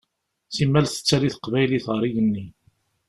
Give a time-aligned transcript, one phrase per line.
[0.55, 2.45] Simmal tettali teqbaylit ar igenni.